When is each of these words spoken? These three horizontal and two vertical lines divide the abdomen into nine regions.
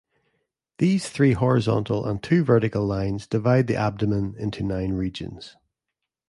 These 0.79 1.09
three 1.09 1.33
horizontal 1.33 2.07
and 2.09 2.23
two 2.23 2.43
vertical 2.43 2.83
lines 2.83 3.27
divide 3.27 3.67
the 3.67 3.75
abdomen 3.75 4.33
into 4.39 4.63
nine 4.63 4.93
regions. 4.93 5.57